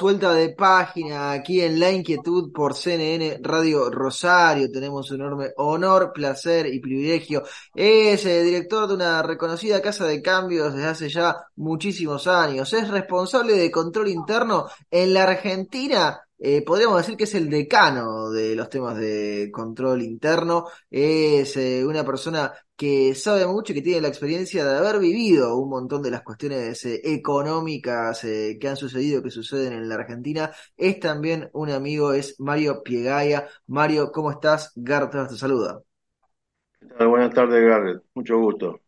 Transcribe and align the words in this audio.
vuelta 0.00 0.32
de 0.34 0.50
página 0.50 1.32
aquí 1.32 1.60
en 1.60 1.80
La 1.80 1.90
Inquietud 1.90 2.52
por 2.52 2.74
CNN 2.74 3.40
Radio 3.42 3.90
Rosario. 3.90 4.70
Tenemos 4.70 5.10
un 5.10 5.20
enorme 5.20 5.50
honor, 5.56 6.12
placer 6.12 6.66
y 6.66 6.80
privilegio. 6.80 7.42
Es 7.74 8.24
eh, 8.26 8.42
director 8.42 8.88
de 8.88 8.94
una 8.94 9.22
reconocida 9.22 9.82
casa 9.82 10.06
de 10.06 10.22
cambios 10.22 10.74
desde 10.74 10.88
hace 10.88 11.08
ya 11.08 11.36
muchísimos 11.56 12.26
años. 12.26 12.72
Es 12.72 12.88
responsable 12.88 13.54
de 13.54 13.70
control 13.70 14.08
interno 14.08 14.66
en 14.90 15.14
la 15.14 15.24
Argentina 15.24 16.20
eh, 16.38 16.62
podríamos 16.64 16.98
decir 16.98 17.16
que 17.16 17.24
es 17.24 17.34
el 17.34 17.50
decano 17.50 18.30
de 18.30 18.54
los 18.54 18.68
temas 18.70 18.96
de 18.96 19.50
control 19.52 20.02
interno. 20.02 20.66
Es 20.90 21.56
eh, 21.56 21.84
una 21.84 22.04
persona 22.04 22.52
que 22.76 23.14
sabe 23.14 23.46
mucho 23.46 23.72
y 23.72 23.76
que 23.76 23.82
tiene 23.82 24.00
la 24.02 24.08
experiencia 24.08 24.64
de 24.64 24.78
haber 24.78 25.00
vivido 25.00 25.56
un 25.58 25.68
montón 25.70 26.02
de 26.02 26.10
las 26.12 26.22
cuestiones 26.22 26.84
eh, 26.84 27.00
económicas 27.04 28.20
que 28.22 28.68
han 28.68 28.76
sucedido, 28.76 29.22
que 29.22 29.30
suceden 29.30 29.72
en 29.72 29.88
la 29.88 29.96
Argentina. 29.96 30.50
Es 30.76 31.00
también 31.00 31.50
un 31.52 31.70
amigo, 31.70 32.12
es 32.12 32.38
Mario 32.40 32.82
Piegaya. 32.82 33.48
Mario, 33.66 34.12
¿cómo 34.12 34.30
estás? 34.30 34.72
Garrett 34.76 35.28
te 35.30 35.36
saluda. 35.36 35.82
Buenas 36.98 37.32
tardes, 37.34 37.64
Garrett. 37.64 38.02
Mucho 38.14 38.36
gusto. 38.38 38.80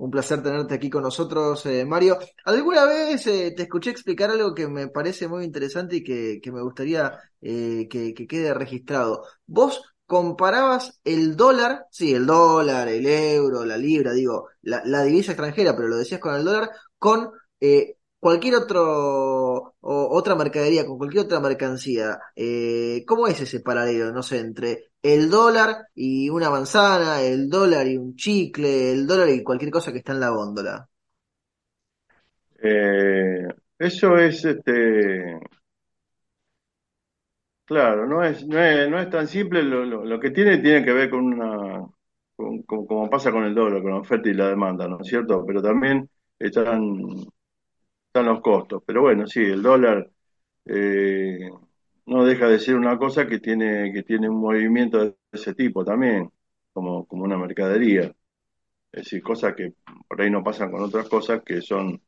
Un 0.00 0.10
placer 0.10 0.42
tenerte 0.42 0.74
aquí 0.74 0.88
con 0.88 1.02
nosotros, 1.02 1.66
eh, 1.66 1.84
Mario. 1.84 2.18
¿Alguna 2.46 2.86
vez 2.86 3.26
eh, 3.26 3.52
te 3.54 3.64
escuché 3.64 3.90
explicar 3.90 4.30
algo 4.30 4.54
que 4.54 4.66
me 4.66 4.88
parece 4.88 5.28
muy 5.28 5.44
interesante 5.44 5.96
y 5.96 6.02
que, 6.02 6.40
me 6.50 6.62
gustaría 6.62 7.18
eh, 7.42 7.86
que, 7.90 8.14
quede 8.14 8.54
registrado? 8.54 9.24
Vos 9.46 9.82
comparabas 10.06 10.98
el 11.04 11.36
dólar, 11.36 11.84
sí, 11.90 12.14
el 12.14 12.24
dólar, 12.24 12.88
el 12.88 13.06
euro, 13.06 13.66
la 13.66 13.76
libra, 13.76 14.14
digo, 14.14 14.48
la, 14.62 14.82
la 14.86 15.02
divisa 15.02 15.32
extranjera, 15.32 15.76
pero 15.76 15.88
lo 15.88 15.98
decías 15.98 16.18
con 16.18 16.34
el 16.34 16.46
dólar, 16.46 16.70
con 16.98 17.32
cualquier 18.20 18.54
otro 18.56 19.74
otra 19.80 20.34
mercadería, 20.34 20.86
con 20.86 20.98
cualquier 20.98 21.24
otra 21.24 21.40
mercancía, 21.40 22.18
eh, 22.36 23.02
¿cómo 23.06 23.26
es 23.26 23.40
ese 23.40 23.60
paralelo, 23.60 24.12
no 24.12 24.22
sé, 24.22 24.38
entre 24.38 24.90
el 25.02 25.30
dólar 25.30 25.86
y 25.94 26.28
una 26.28 26.50
manzana, 26.50 27.22
el 27.22 27.48
dólar 27.48 27.86
y 27.86 27.96
un 27.96 28.14
chicle, 28.14 28.92
el 28.92 29.06
dólar 29.06 29.30
y 29.30 29.42
cualquier 29.42 29.70
cosa 29.70 29.90
que 29.90 29.98
está 29.98 30.12
en 30.12 30.20
la 30.20 30.28
góndola? 30.28 30.88
Eh, 32.62 33.48
eso 33.78 34.18
es, 34.18 34.44
este, 34.44 35.40
claro, 37.64 38.06
no 38.06 38.22
es, 38.22 38.46
no 38.46 38.62
es, 38.62 38.90
no 38.90 39.00
es 39.00 39.08
tan 39.08 39.26
simple, 39.26 39.62
lo, 39.62 40.20
que 40.20 40.30
tiene 40.30 40.58
tiene 40.58 40.84
que 40.84 40.92
ver 40.92 41.08
con 41.08 41.24
una, 41.24 41.86
como 42.66 43.08
pasa 43.08 43.32
con 43.32 43.44
el 43.44 43.54
dólar, 43.54 43.80
con 43.80 43.92
la 43.92 43.98
oferta 43.98 44.28
y 44.28 44.34
la 44.34 44.48
demanda, 44.48 44.86
¿no 44.86 45.00
es 45.00 45.08
cierto? 45.08 45.42
Pero 45.46 45.62
también 45.62 46.08
están 46.38 46.98
están 48.10 48.26
los 48.26 48.40
costos. 48.42 48.82
Pero 48.86 49.02
bueno, 49.02 49.26
sí, 49.26 49.40
el 49.40 49.62
dólar 49.62 50.10
eh, 50.66 51.50
no 52.06 52.24
deja 52.24 52.48
de 52.48 52.58
ser 52.58 52.76
una 52.76 52.98
cosa 52.98 53.26
que 53.26 53.38
tiene, 53.38 53.92
que 53.92 54.02
tiene 54.02 54.28
un 54.28 54.40
movimiento 54.40 54.98
de 55.04 55.16
ese 55.32 55.54
tipo 55.54 55.84
también, 55.84 56.30
como, 56.72 57.06
como 57.06 57.24
una 57.24 57.38
mercadería. 57.38 58.04
Es 58.92 59.04
decir, 59.04 59.22
cosas 59.22 59.54
que 59.56 59.74
por 60.08 60.20
ahí 60.20 60.30
no 60.30 60.44
pasan 60.44 60.72
con 60.72 60.82
otras 60.82 61.08
cosas 61.08 61.42
que 61.44 61.62
son, 61.62 62.02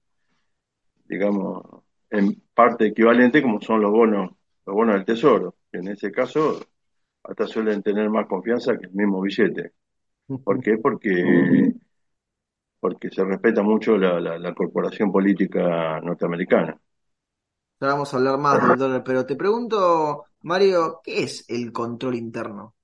digamos, 1.04 1.62
en 2.10 2.42
parte 2.54 2.86
equivalente 2.86 3.42
como 3.42 3.60
son 3.60 3.80
los 3.80 3.92
bonos, 3.92 4.32
los 4.66 4.74
bonos 4.74 4.96
del 4.96 5.04
tesoro, 5.04 5.56
que 5.70 5.78
en 5.78 5.88
ese 5.88 6.10
caso 6.10 6.60
hasta 7.24 7.46
suelen 7.46 7.82
tener 7.82 8.10
más 8.10 8.26
confianza 8.26 8.76
que 8.76 8.86
el 8.86 8.92
mismo 8.92 9.20
billete. 9.22 9.72
¿Por 10.44 10.60
qué? 10.62 10.78
Porque 10.78 11.74
porque 12.82 13.10
se 13.10 13.22
respeta 13.22 13.62
mucho 13.62 13.96
la, 13.96 14.54
corporación 14.54 15.12
política 15.12 16.00
norteamericana. 16.00 16.76
Ya 17.80 17.86
vamos 17.86 18.12
a 18.12 18.16
hablar 18.16 18.38
más 18.38 18.60
del 18.60 18.76
dólar, 18.76 19.04
pero 19.04 19.24
te 19.24 19.36
pregunto, 19.36 20.24
Mario, 20.40 21.00
¿qué 21.04 21.22
es 21.22 21.48
el 21.48 21.70
control 21.70 22.16
interno? 22.16 22.74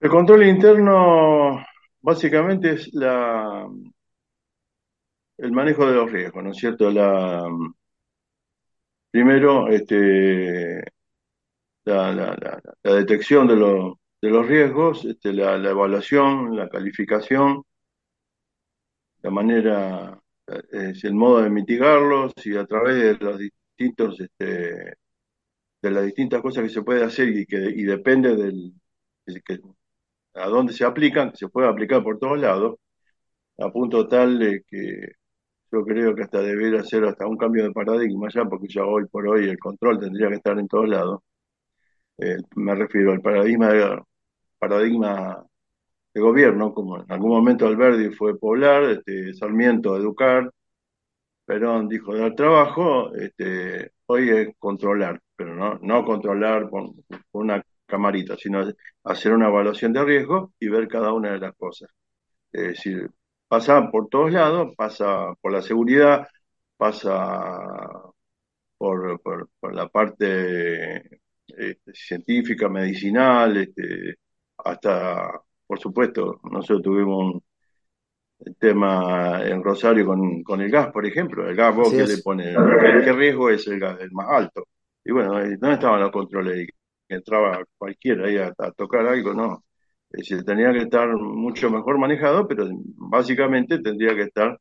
El 0.00 0.10
control 0.10 0.44
interno 0.44 1.64
básicamente 2.00 2.72
es 2.72 2.92
la 2.92 3.68
el 5.38 5.52
manejo 5.52 5.86
de 5.86 5.94
los 5.94 6.10
riesgos, 6.10 6.42
¿no 6.42 6.50
es 6.50 6.56
cierto? 6.56 6.90
La 6.90 7.44
primero, 9.12 9.68
este, 9.68 10.82
la, 11.84 12.12
la 12.12 12.92
detección 12.92 13.46
de, 13.46 13.54
los 13.54 13.94
de 14.20 14.30
los 14.30 14.46
riesgos, 14.46 15.04
este, 15.04 15.32
la, 15.32 15.56
evaluación, 15.56 16.56
la 16.56 16.68
calificación, 16.68 17.62
la 19.22 19.30
manera, 19.30 20.20
es 20.72 21.04
el 21.04 21.14
modo 21.14 21.42
de 21.42 21.50
mitigarlos 21.50 22.32
y 22.44 22.56
a 22.56 22.66
través 22.66 22.96
de 22.96 23.24
los 23.24 23.38
distintos, 23.38 24.20
este, 24.20 24.94
de 25.82 25.90
las 25.90 26.04
distintas 26.04 26.42
cosas 26.42 26.64
que 26.64 26.70
se 26.70 26.82
puede 26.82 27.04
hacer 27.04 27.28
y 27.30 27.46
que 27.46 27.56
y 27.56 27.84
depende 27.84 28.36
del, 28.36 28.74
a 30.34 30.48
dónde 30.48 30.72
se 30.72 30.84
aplican, 30.84 31.30
que 31.30 31.36
se 31.38 31.48
puede 31.48 31.68
aplicar 31.68 32.02
por 32.02 32.18
todos 32.18 32.38
lados, 32.38 32.78
a 33.58 33.70
punto 33.72 34.08
tal 34.08 34.38
de 34.38 34.62
que 34.68 35.12
yo 35.72 35.84
creo 35.84 36.14
que 36.14 36.22
hasta 36.24 36.40
debería 36.42 36.82
ser 36.84 37.04
hasta 37.04 37.26
un 37.26 37.36
cambio 37.38 37.64
de 37.64 37.72
paradigma 37.72 38.28
ya, 38.32 38.44
porque 38.46 38.68
ya 38.68 38.84
hoy 38.84 39.06
por 39.06 39.28
hoy 39.28 39.48
el 39.48 39.58
control 39.58 40.00
tendría 40.00 40.28
que 40.28 40.36
estar 40.36 40.58
en 40.58 40.68
todos 40.68 40.88
lados. 40.88 41.20
Eh, 42.18 42.38
me 42.56 42.74
refiero 42.74 43.12
al 43.12 43.20
paradigma 43.20 43.68
de, 43.72 44.02
paradigma 44.58 45.44
de 46.14 46.20
gobierno, 46.20 46.72
como 46.74 46.98
en 47.02 47.12
algún 47.12 47.30
momento 47.30 47.66
Alberdi 47.66 48.10
fue 48.14 48.38
poblar, 48.38 48.84
este, 48.84 49.34
Sarmiento 49.34 49.96
educar, 49.96 50.50
Perón 51.46 51.88
dijo 51.88 52.16
dar 52.16 52.34
trabajo, 52.34 53.14
este, 53.14 53.92
hoy 54.06 54.30
es 54.30 54.48
controlar, 54.58 55.20
pero 55.36 55.54
no, 55.54 55.78
no 55.80 56.04
controlar 56.04 56.68
con, 56.70 56.94
una 57.32 57.62
camarita, 57.86 58.36
sino 58.36 58.64
hacer 59.04 59.32
una 59.32 59.48
evaluación 59.48 59.92
de 59.92 60.04
riesgo 60.04 60.52
y 60.58 60.68
ver 60.68 60.88
cada 60.88 61.12
una 61.12 61.32
de 61.32 61.38
las 61.40 61.54
cosas. 61.56 61.90
Es 62.52 62.62
decir, 62.68 63.10
pasa 63.48 63.90
por 63.90 64.08
todos 64.08 64.32
lados, 64.32 64.74
pasa 64.76 65.34
por 65.40 65.52
la 65.52 65.62
seguridad, 65.62 66.28
pasa 66.76 68.12
por, 68.78 69.20
por, 69.20 69.74
la 69.74 69.88
parte 69.88 71.20
este, 71.48 71.92
científica, 71.94 72.68
medicinal, 72.68 73.56
este, 73.56 74.16
hasta, 74.58 75.40
por 75.66 75.78
supuesto, 75.78 76.40
nosotros 76.44 76.82
tuvimos 76.82 77.42
un 78.38 78.54
tema 78.54 79.42
en 79.44 79.62
Rosario 79.62 80.06
con, 80.06 80.42
con 80.42 80.60
el 80.60 80.70
gas, 80.70 80.92
por 80.92 81.06
ejemplo. 81.06 81.48
El 81.48 81.56
gas, 81.56 81.74
vos 81.74 81.90
que 81.90 82.04
le 82.04 82.18
pone, 82.18 82.54
¿qué, 83.04 83.12
riesgo 83.12 83.50
es 83.50 83.66
el 83.66 83.80
gas? 83.80 84.00
El 84.00 84.12
más 84.12 84.28
alto. 84.28 84.66
Y 85.04 85.12
bueno, 85.12 85.32
¿dónde 85.34 85.74
estaban 85.74 86.00
los 86.00 86.10
controles? 86.10 86.68
Entraba 87.08 87.62
cualquiera 87.78 88.26
ahí 88.26 88.36
a, 88.36 88.52
tocar 88.72 89.06
algo, 89.06 89.32
no. 89.34 89.64
Es 90.10 90.28
decir, 90.28 90.44
tenía 90.44 90.72
que 90.72 90.80
estar 90.80 91.08
mucho 91.16 91.70
mejor 91.70 91.98
manejado, 91.98 92.46
pero 92.48 92.68
básicamente 92.96 93.80
tendría 93.80 94.14
que 94.14 94.22
estar 94.22 94.58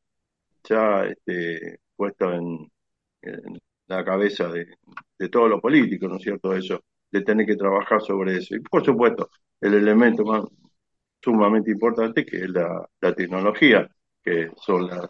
ya 0.64 1.06
este, 1.06 1.80
puesto 1.96 2.32
en, 2.34 2.72
la 3.88 4.04
cabeza 4.04 4.48
de, 4.50 4.68
de 5.18 5.30
todos 5.30 5.50
los 5.50 5.62
políticos, 5.62 6.10
¿no 6.10 6.18
es 6.18 6.24
cierto? 6.24 6.54
Eso, 6.54 6.82
de 7.12 7.22
tener 7.22 7.46
que 7.46 7.56
trabajar 7.56 8.02
sobre 8.02 8.38
eso. 8.38 8.56
Y 8.56 8.60
por 8.60 8.84
supuesto, 8.84 9.30
el 9.62 9.74
elemento 9.74 10.24
más 10.24 10.44
sumamente 11.22 11.72
importante 11.72 12.26
que 12.26 12.44
es 12.44 12.50
la, 12.50 12.88
tecnología, 13.16 13.90
que 14.24 14.50
son 14.58 14.88
las, 14.88 15.10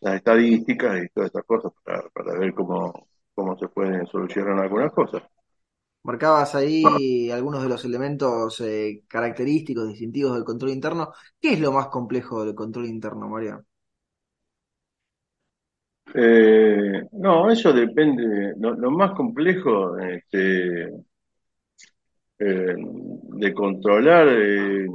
las 0.00 0.14
estadísticas 0.16 1.02
y 1.02 1.08
todas 1.08 1.28
estas 1.28 1.44
cosas 1.44 1.72
para, 1.82 2.38
ver 2.38 2.54
cómo, 2.54 3.08
cómo 3.34 3.58
se 3.58 3.68
pueden 3.68 4.06
solucionar 4.06 4.58
algunas 4.58 4.92
cosas. 4.92 5.22
Marcabas 6.04 6.54
ahí 6.54 7.30
algunos 7.32 7.62
de 7.64 7.68
los 7.68 7.84
elementos 7.84 8.60
eh, 8.60 9.02
característicos, 9.08 9.88
distintivos 9.88 10.34
del 10.34 10.44
control 10.44 10.70
interno. 10.70 11.12
¿Qué 11.40 11.54
es 11.54 11.60
lo 11.60 11.72
más 11.72 11.88
complejo 11.88 12.44
del 12.44 12.54
control 12.54 12.86
interno, 12.86 13.28
María? 13.28 13.60
Eh, 16.14 17.02
no, 17.12 17.50
eso 17.50 17.72
depende. 17.72 18.54
Lo, 18.58 18.90
más 18.90 19.12
complejo, 19.12 19.98
este, 19.98 20.84
eh, 22.38 22.74
de 22.76 23.54
controlar 23.54 24.28
eh, 24.28 24.86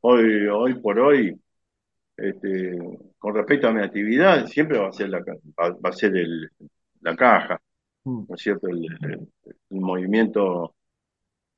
hoy, 0.00 0.46
hoy 0.46 0.74
por 0.74 0.98
hoy, 0.98 1.38
este, 2.16 2.78
con 3.18 3.34
respecto 3.34 3.68
a 3.68 3.72
mi 3.72 3.82
actividad, 3.82 4.46
siempre 4.46 4.78
va 4.78 4.88
a 4.88 4.92
ser 4.92 5.08
la, 5.10 5.18
va, 5.20 5.76
a 5.82 5.92
ser 5.92 6.16
el, 6.16 6.50
la 7.00 7.16
caja, 7.16 7.60
mm. 8.04 8.24
¿no 8.28 8.34
es 8.34 8.42
cierto? 8.42 8.68
El, 8.68 9.28
movimiento 9.70 10.74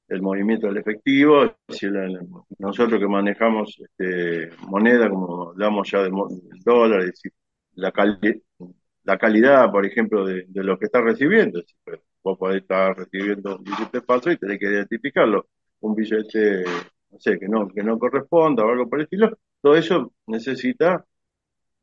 el 0.08 0.22
movimiento 0.22 0.68
del 0.68 0.78
efectivo, 0.78 1.54
nosotros 2.58 2.98
que 2.98 3.06
manejamos 3.06 3.78
este, 3.78 4.48
moneda, 4.66 5.10
como 5.10 5.50
hablamos 5.50 5.90
ya 5.90 6.02
del 6.02 6.12
dólar, 6.64 7.12
la, 7.74 7.92
la 9.08 9.16
calidad, 9.16 9.70
por 9.72 9.86
ejemplo, 9.86 10.26
de, 10.26 10.46
lo 10.52 10.78
que 10.78 10.84
está 10.84 11.00
recibiendo. 11.00 11.62
Pues, 11.82 11.98
vos 12.22 12.38
podés 12.38 12.60
estar 12.60 12.94
recibiendo 12.94 13.56
un 13.56 13.64
billete 13.64 14.02
falso 14.02 14.30
y 14.30 14.36
tenés 14.36 14.58
que 14.58 14.66
identificarlo. 14.66 15.48
Un 15.80 15.94
billete, 15.94 16.64
no 17.10 17.18
sé, 17.18 17.38
que 17.38 17.48
no, 17.48 17.68
que 17.68 17.82
no 17.82 17.98
corresponda 17.98 18.64
o 18.64 18.68
algo 18.70 18.86
por 18.86 18.98
el 18.98 19.04
estilo. 19.04 19.38
Todo 19.62 19.76
eso 19.76 20.12
necesita 20.26 21.06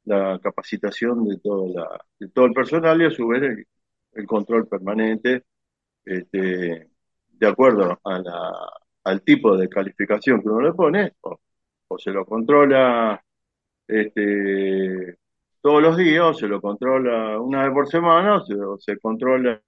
la 0.03 0.39
capacitación 0.39 1.25
de, 1.27 1.39
toda 1.39 2.05
de 2.19 2.29
todo 2.29 2.45
el 2.45 2.53
personal 2.53 3.01
y 3.01 3.05
a 3.05 3.11
su 3.11 3.27
vez 3.27 3.41
el, 4.13 4.27
control 4.27 4.67
permanente 4.67 5.45
este, 6.05 6.89
de 7.29 7.47
acuerdo 7.47 7.99
la, 8.05 8.51
al 9.03 9.21
tipo 9.23 9.57
de 9.57 9.67
calificación 9.67 10.41
que 10.41 10.49
uno 10.49 10.61
le 10.61 10.73
pone, 10.73 11.13
o, 11.21 11.39
se 11.97 12.11
lo 12.11 12.23
controla 12.25 13.19
este, 13.87 15.17
todos 15.65 15.81
los 15.81 15.97
días, 15.97 16.23
o 16.23 16.33
se 16.35 16.47
lo 16.47 16.61
controla 16.61 17.39
una 17.41 17.63
vez 17.63 17.73
por 17.73 17.87
semana, 17.87 18.37
o 18.37 18.77
se, 18.77 18.99
controla 18.99 19.59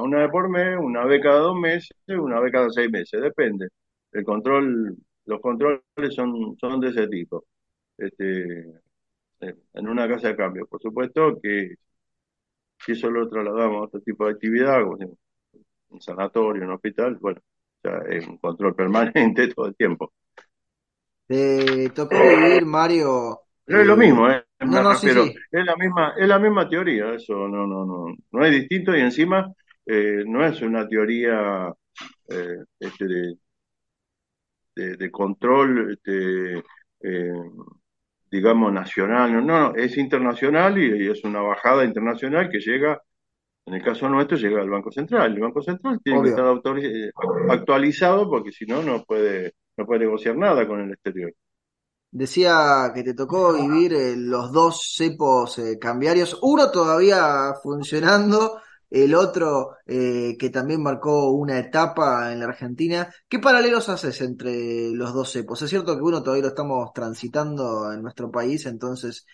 una 0.00 0.18
vez 0.18 0.30
por 0.30 0.48
mes, 0.48 0.78
una 0.80 1.04
vez 1.04 1.20
cada 1.20 1.40
dos 1.40 1.58
meses, 1.58 1.90
una 2.06 2.38
vez 2.38 2.52
cada 2.52 2.70
seis 2.70 2.88
meses, 2.88 3.20
depende. 3.20 3.66
El 4.12 4.22
control, 4.24 4.96
los 5.24 5.40
controles 5.40 5.82
son, 6.14 6.56
son 6.56 6.78
de 6.78 6.90
ese 6.90 7.08
tipo. 7.08 7.46
Este, 7.98 8.64
en 9.40 9.88
una 9.88 10.06
casa 10.06 10.28
de 10.28 10.36
cambio, 10.36 10.68
por 10.68 10.80
supuesto 10.80 11.40
que 11.42 11.74
si 12.78 12.92
eso 12.92 13.10
lo 13.10 13.28
trasladamos 13.28 13.76
a 13.76 13.84
otro 13.86 14.00
tipo 14.02 14.26
de 14.26 14.32
actividad, 14.34 14.84
un 14.84 16.00
sanatorio, 16.00 16.62
un 16.62 16.74
hospital, 16.74 17.16
bueno, 17.16 17.40
ya 17.82 17.98
es 18.08 18.24
un 18.24 18.38
control 18.38 18.76
permanente 18.76 19.48
todo 19.56 19.66
el 19.66 19.74
tiempo. 19.74 20.12
¿Te 21.26 21.90
tocó 21.90 22.14
vivir, 22.14 22.64
Mario? 22.64 23.40
es 23.66 23.84
lo 23.84 23.96
mismo, 23.96 24.30
¿eh? 24.30 24.44
No, 24.60 24.92
pero 25.02 25.24
es 25.24 25.64
la 25.64 25.74
misma, 25.76 26.14
es 26.18 26.28
la 26.28 26.38
misma 26.38 26.68
teoría, 26.68 27.14
eso 27.14 27.48
no, 27.48 27.66
no, 27.66 27.86
no, 27.86 28.14
no 28.30 28.44
es 28.44 28.52
distinto 28.52 28.94
y 28.94 29.00
encima 29.00 29.50
eh, 29.86 30.22
no 30.26 30.44
es 30.44 30.60
una 30.60 30.86
teoría 30.86 31.72
eh, 32.28 32.58
este 32.78 33.06
de, 34.74 34.96
de, 34.96 35.10
control, 35.10 35.92
este, 35.92 36.58
eh, 37.00 37.32
digamos, 38.30 38.72
nacional, 38.72 39.32
no, 39.32 39.40
no, 39.40 39.74
es 39.74 39.96
internacional 39.96 40.78
y, 40.78 41.08
es 41.08 41.24
una 41.24 41.40
bajada 41.40 41.84
internacional 41.84 42.50
que 42.50 42.60
llega 42.60 43.00
en 43.66 43.74
el 43.74 43.82
caso 43.82 44.08
nuestro 44.08 44.36
llega 44.36 44.60
al 44.60 44.70
Banco 44.70 44.90
Central. 44.90 45.32
El 45.32 45.40
Banco 45.40 45.62
Central 45.62 46.00
tiene 46.02 46.22
que 46.22 46.30
estar 46.30 46.46
actualizado 47.50 48.28
porque 48.28 48.52
si 48.52 48.66
no, 48.66 48.82
no 48.82 49.04
puede, 49.04 49.54
no 49.76 49.86
puede 49.86 50.00
negociar 50.00 50.36
nada 50.36 50.66
con 50.66 50.80
el 50.80 50.90
exterior. 50.90 51.32
Decía 52.10 52.90
que 52.94 53.02
te 53.02 53.14
tocó 53.14 53.52
vivir 53.52 53.92
eh, 53.94 54.16
los 54.16 54.52
dos 54.52 54.94
cepos 54.96 55.58
eh, 55.58 55.78
cambiarios, 55.78 56.38
uno 56.42 56.70
todavía 56.70 57.54
funcionando, 57.62 58.60
el 58.90 59.14
otro 59.14 59.76
que 59.86 60.50
también 60.52 60.82
marcó 60.82 61.30
una 61.30 61.60
etapa 61.60 62.32
en 62.32 62.40
la 62.40 62.46
Argentina. 62.46 63.08
¿Qué 63.28 63.38
paralelos 63.38 63.88
haces 63.88 64.20
entre 64.20 64.90
los 64.90 65.14
dos 65.14 65.30
cepos? 65.30 65.62
Es 65.62 65.70
cierto 65.70 65.94
que 65.94 66.02
uno 66.02 66.24
todavía 66.24 66.42
lo 66.42 66.48
estamos 66.48 66.92
transitando 66.92 67.92
en 67.92 68.02
nuestro 68.02 68.32
país, 68.32 68.66
entonces 68.66 69.26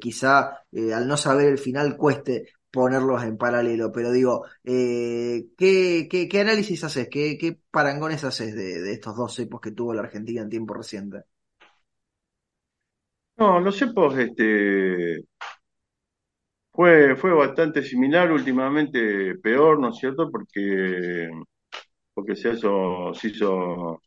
quizá 0.00 0.62
al 0.94 1.08
no 1.08 1.16
saber 1.16 1.48
el 1.48 1.58
final 1.58 1.96
cueste 1.96 2.52
ponerlos 2.70 3.22
en 3.24 3.36
paralelo, 3.36 3.90
pero 3.92 4.12
digo, 4.12 4.44
eh, 4.64 5.48
¿qué, 5.56 6.08
qué, 6.08 6.40
análisis 6.40 6.84
haces? 6.84 7.08
¿Qué, 7.10 7.36
qué 7.38 7.58
parangones 7.70 8.24
haces 8.24 8.54
de, 8.54 8.92
estos 8.92 9.16
dos 9.16 9.34
cepos 9.34 9.60
que 9.60 9.72
tuvo 9.72 9.92
la 9.94 10.02
Argentina 10.02 10.42
en 10.42 10.48
tiempo 10.48 10.74
reciente? 10.74 11.24
No, 13.40 13.58
los 13.60 13.76
cepos, 13.76 14.16
este, 14.18 15.24
fue, 16.72 17.16
fue 17.16 17.32
bastante 17.32 17.82
similar, 17.82 18.30
últimamente 18.32 19.36
peor, 19.36 19.78
¿no 19.80 19.90
es 19.90 19.96
cierto? 19.98 20.30
Porque, 20.30 21.28
porque 22.14 22.36
se 22.36 22.52
hizo, 22.52 23.12
se 23.14 23.28
hizo 23.28 24.00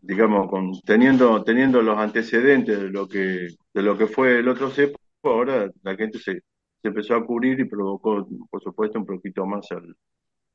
digamos, 0.00 0.50
con, 0.50 0.72
teniendo, 0.82 1.42
teniendo 1.44 1.80
los 1.82 1.98
antecedentes 1.98 2.78
de 2.80 2.90
lo 2.90 3.08
que, 3.08 3.48
de 3.72 3.82
lo 3.82 3.96
que 3.96 4.06
fue 4.06 4.38
el 4.40 4.48
otro 4.48 4.70
cepo, 4.70 4.98
ahora 5.22 5.70
la 5.82 5.96
gente 5.96 6.18
se, 6.18 6.34
se 6.34 6.88
empezó 6.88 7.14
a 7.14 7.24
cubrir 7.26 7.58
y 7.60 7.64
provocó, 7.64 8.26
por 8.50 8.62
supuesto, 8.62 8.98
un 8.98 9.06
poquito 9.06 9.46
más 9.46 9.70
al, 9.72 9.96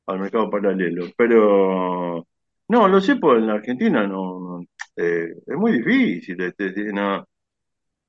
al 0.07 0.19
mercado 0.19 0.49
paralelo. 0.51 1.07
Pero 1.17 2.27
no, 2.69 2.87
lo 2.87 3.01
sé, 3.01 3.17
pues 3.17 3.39
en 3.39 3.47
la 3.47 3.53
Argentina 3.55 4.07
no, 4.07 4.61
eh, 4.97 5.29
es 5.47 5.57
muy 5.57 5.73
difícil, 5.73 6.41
este, 6.41 6.71
no, 6.93 7.25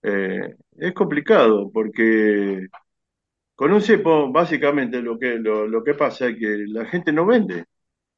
eh, 0.02 0.56
es 0.78 0.92
complicado 0.94 1.70
porque 1.72 2.66
con 3.54 3.72
un 3.72 3.80
cepo 3.82 4.30
básicamente 4.32 5.02
lo 5.02 5.18
que 5.18 5.38
lo, 5.38 5.66
lo 5.66 5.84
que 5.84 5.94
pasa 5.94 6.28
es 6.28 6.38
que 6.38 6.64
la 6.68 6.86
gente 6.86 7.12
no 7.12 7.26
vende. 7.26 7.64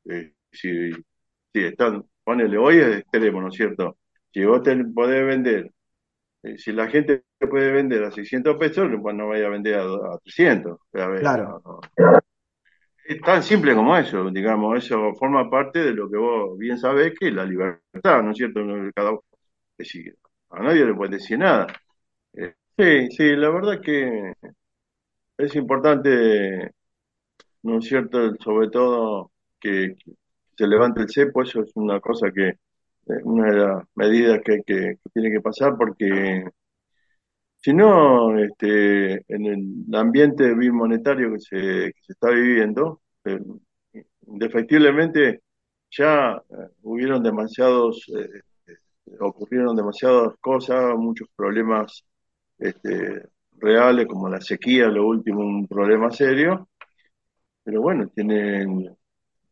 Eh, 0.08 0.34
si, 0.50 0.90
si 0.92 1.64
están, 1.64 2.04
ponele, 2.24 2.58
hoy 2.58 2.78
es 2.78 2.98
extremo, 2.98 3.40
¿no 3.40 3.48
es 3.48 3.54
cierto? 3.54 3.98
Si 4.32 4.44
vos 4.44 4.62
te 4.62 4.76
podés 4.84 5.26
vender 5.26 5.72
eh, 6.42 6.58
si 6.58 6.72
la 6.72 6.88
gente 6.88 7.24
puede 7.38 7.70
vender 7.72 8.02
a 8.04 8.10
600 8.10 8.56
pesos, 8.56 8.90
pues 9.00 9.14
no 9.14 9.28
vaya 9.28 9.46
a 9.46 9.50
vender 9.50 9.76
a, 9.76 10.18
300. 10.22 10.78
claro. 10.90 11.62
Es 13.04 13.20
tan 13.20 13.42
simple 13.42 13.74
como 13.74 13.96
eso, 13.96 14.30
digamos, 14.30 14.78
eso 14.78 15.14
forma 15.14 15.50
parte 15.50 15.80
de 15.80 15.92
lo 15.92 16.08
que 16.08 16.16
vos 16.16 16.56
bien 16.56 16.78
sabés 16.78 17.12
que 17.18 17.28
es 17.28 17.34
la 17.34 17.44
libertad, 17.44 18.22
¿no 18.22 18.30
es 18.30 18.36
cierto? 18.36 18.60
Cada 18.94 19.12
a 20.52 20.62
nadie 20.62 20.84
le 20.86 20.94
puede 20.94 21.16
decir 21.16 21.38
nada. 21.38 21.66
Eh, 22.34 22.54
sí, 22.78 23.10
sí, 23.16 23.36
la 23.36 23.50
verdad 23.50 23.80
que 23.80 24.32
es 25.38 25.54
importante, 25.56 26.70
¿no 27.62 27.78
es 27.78 27.84
cierto? 27.86 28.34
Sobre 28.36 28.68
todo 28.70 29.32
que, 29.60 29.96
se 30.56 30.66
levante 30.66 31.02
el 31.02 31.10
cepo, 31.10 31.42
eso 31.42 31.62
es 31.62 31.72
una 31.76 32.00
cosa 32.00 32.30
que 32.32 32.54
una 33.24 33.50
de 33.50 33.56
las 33.58 33.84
medidas 33.96 34.40
que, 34.44 34.62
que, 34.66 34.98
tiene 35.12 35.30
que 35.32 35.40
pasar 35.40 35.76
porque 35.76 36.44
si 37.62 37.72
no, 37.72 38.36
este, 38.38 39.24
en 39.32 39.46
el 39.46 39.94
ambiente 39.94 40.52
bimonetario 40.54 41.32
que 41.32 41.40
se, 41.40 41.58
que 41.92 42.00
se 42.02 42.12
está 42.12 42.30
viviendo, 42.30 43.02
eh, 43.24 43.40
indefectiblemente 44.26 45.42
ya 45.90 46.32
eh, 46.36 46.68
hubieron 46.82 47.22
demasiados, 47.22 48.04
eh, 48.16 48.40
ocurrieron 49.20 49.76
demasiadas 49.76 50.34
cosas, 50.40 50.94
muchos 50.96 51.28
problemas 51.34 52.04
este, 52.58 53.28
reales 53.58 54.06
como 54.06 54.28
la 54.28 54.40
sequía, 54.40 54.86
lo 54.88 55.06
último, 55.06 55.40
un 55.40 55.66
problema 55.68 56.10
serio, 56.10 56.68
pero 57.64 57.80
bueno, 57.82 58.08
tienen, 58.08 58.96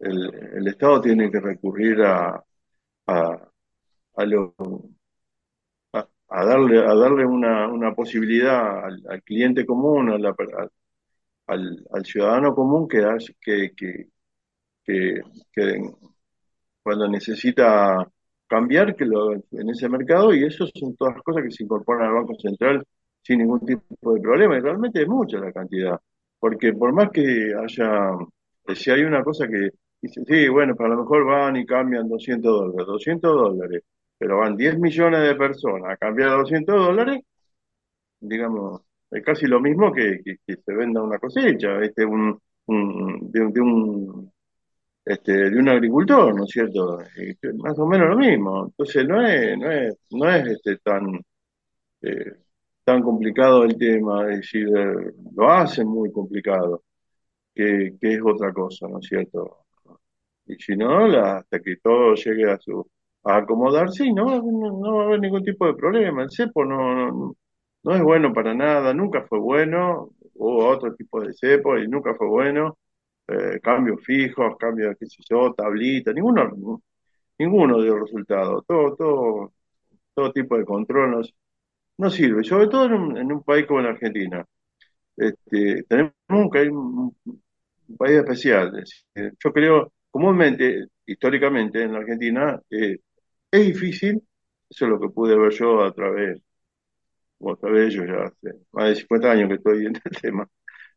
el, 0.00 0.68
Estado 0.68 1.00
tiene 1.00 1.30
que 1.30 1.40
recurrir 1.40 2.02
a, 2.02 2.42
a, 3.06 3.48
a, 4.16 4.24
darle, 6.44 6.78
a 6.78 6.94
darle 6.94 7.24
una, 7.26 7.94
posibilidad 7.94 8.84
al, 8.84 9.22
cliente 9.22 9.66
común, 9.66 10.10
al, 10.10 10.26
al, 11.46 12.04
ciudadano 12.04 12.54
común 12.54 12.88
que, 12.88 13.02
que, 13.40 13.72
que, 14.84 15.20
que 15.52 15.82
cuando 16.82 17.08
necesita 17.08 18.06
cambiar 18.50 18.96
que 18.96 19.06
lo, 19.06 19.32
en 19.32 19.70
ese 19.70 19.88
mercado 19.88 20.34
y 20.34 20.44
eso 20.44 20.66
son 20.74 20.96
todas 20.96 21.22
cosas 21.22 21.44
que 21.44 21.52
se 21.52 21.64
incorporan 21.64 22.08
al 22.08 22.14
Banco 22.14 22.34
Central 22.36 22.84
sin 23.22 23.38
ningún 23.38 23.64
tipo 23.66 24.14
de 24.14 24.20
problema 24.20 24.56
y 24.58 24.60
realmente 24.60 25.02
es 25.02 25.08
mucha 25.08 25.38
la 25.38 25.52
cantidad 25.52 25.98
porque 26.38 26.72
por 26.74 26.92
más 26.92 27.10
que 27.10 27.54
haya 27.54 28.12
si 28.74 28.90
hay 28.90 29.02
una 29.04 29.22
cosa 29.24 29.48
que 29.48 29.70
Dice, 30.02 30.22
sí, 30.26 30.48
bueno, 30.48 30.74
para 30.76 30.90
lo 30.90 31.02
mejor 31.02 31.26
van 31.26 31.56
y 31.56 31.66
cambian 31.66 32.08
200 32.08 32.50
dólares, 32.50 32.86
200 32.86 33.32
dólares, 33.34 33.82
pero 34.18 34.38
van 34.38 34.56
10 34.56 34.78
millones 34.78 35.20
de 35.22 35.34
personas 35.36 35.92
a 35.92 35.96
cambiar 35.96 36.30
200 36.30 36.74
dólares, 36.74 37.20
digamos, 38.20 38.82
es 39.10 39.24
casi 39.24 39.46
lo 39.46 39.60
mismo 39.60 39.92
que, 39.92 40.20
que, 40.24 40.56
se 40.56 40.74
venda 40.74 41.02
una 41.02 41.18
cosecha, 41.18 41.80
este, 41.82 42.04
un, 42.04 42.38
un, 42.66 43.30
de, 43.30 43.60
un 43.60 44.32
este, 45.04 45.32
de 45.50 45.58
un 45.58 45.68
agricultor, 45.68 46.34
¿no 46.34 46.44
es 46.44 46.50
cierto? 46.50 46.98
más 47.58 47.78
o 47.78 47.86
menos 47.86 48.10
lo 48.10 48.16
mismo. 48.16 48.66
Entonces 48.66 49.06
no 49.06 49.26
es, 49.26 49.58
no 49.58 49.70
es, 49.70 49.96
no 50.10 50.30
es 50.30 50.46
este, 50.48 50.76
tan, 50.78 51.20
eh, 52.02 52.32
tan 52.84 53.02
complicado 53.02 53.64
el 53.64 53.76
tema, 53.78 54.24
decir, 54.26 54.68
eh, 54.76 55.12
lo 55.36 55.50
hacen 55.50 55.86
muy 55.88 56.12
complicado, 56.12 56.84
que, 57.54 57.96
es 58.00 58.20
otra 58.24 58.52
cosa, 58.52 58.88
¿no 58.88 58.98
es 59.00 59.06
cierto? 59.08 59.66
Y 60.46 60.56
si 60.56 60.76
no, 60.76 61.04
hasta 61.06 61.60
que 61.60 61.76
todo 61.76 62.14
llegue 62.14 62.50
a 62.50 62.58
su 62.58 62.86
a 63.24 63.36
acomodarse 63.38 64.10
no, 64.12 64.42
no, 64.42 64.96
va 64.96 65.02
a 65.02 65.06
haber 65.06 65.20
ningún 65.20 65.44
tipo 65.44 65.66
de 65.66 65.74
problema. 65.74 66.22
El 66.22 66.30
cepo 66.30 66.64
no, 66.64 67.34
no, 67.82 67.94
es 67.94 68.02
bueno 68.02 68.32
para 68.32 68.54
nada, 68.54 68.94
nunca 68.94 69.22
fue 69.28 69.38
bueno, 69.38 70.10
hubo 70.34 70.66
otro 70.68 70.94
tipo 70.94 71.20
de 71.20 71.34
cepo 71.34 71.78
y 71.78 71.88
nunca 71.88 72.14
fue 72.14 72.28
bueno, 72.28 72.78
eh, 73.30 73.60
cambios 73.60 74.02
fijos, 74.04 74.56
cambios, 74.58 74.96
qué 74.98 75.06
sé 75.06 75.22
yo, 75.28 75.52
tablita, 75.54 76.12
ninguno, 76.12 76.82
ninguno 77.38 77.82
dio 77.82 77.98
resultado. 77.98 78.62
Todo, 78.62 78.96
todo, 78.96 79.52
todo 80.14 80.32
tipo 80.32 80.58
de 80.58 80.64
control 80.64 81.22
no, 81.98 82.10
sirve, 82.10 82.44
sobre 82.44 82.68
todo 82.68 82.86
en 82.86 82.92
un, 82.94 83.18
en 83.18 83.32
un 83.32 83.42
país 83.42 83.66
como 83.66 83.80
la 83.82 83.90
Argentina. 83.90 84.44
Este, 85.16 85.84
tenemos 85.84 86.12
un, 86.28 87.14
un 87.90 87.96
país 87.96 88.18
especial. 88.18 88.84
Yo 89.14 89.52
creo, 89.52 89.92
comúnmente, 90.10 90.86
históricamente 91.06 91.82
en 91.82 91.92
la 91.92 91.98
Argentina, 92.00 92.60
eh, 92.70 92.98
es 93.50 93.66
difícil, 93.66 94.22
eso 94.68 94.84
es 94.86 94.90
lo 94.90 95.00
que 95.00 95.08
pude 95.10 95.36
ver 95.36 95.52
yo 95.52 95.82
a 95.84 95.92
través, 95.92 96.40
o 97.38 97.52
a 97.52 97.56
través 97.56 97.94
ellos 97.94 98.06
ya 98.06 98.24
hace 98.24 98.58
más 98.72 98.88
de 98.90 98.96
50 98.96 99.30
años 99.32 99.48
que 99.48 99.54
estoy 99.56 99.86
en 99.86 99.96
el 99.96 100.20
tema, 100.22 100.48